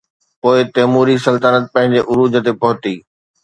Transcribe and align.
پوءِ 0.41 0.57
تيموري 0.73 1.15
سلطنت 1.25 1.63
پنهنجي 1.73 1.99
عروج 2.09 2.33
تي 2.45 2.51
پهتي. 2.61 2.95